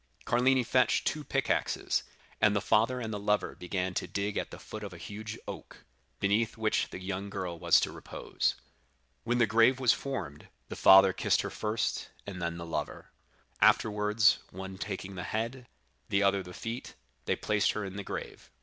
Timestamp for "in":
17.85-17.95